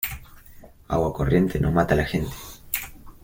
Agua 0.87 1.13
corriente 1.13 1.59
no 1.59 1.71
mata 1.71 1.93
a 1.93 1.97
la 1.97 2.05
gente. 2.05 2.33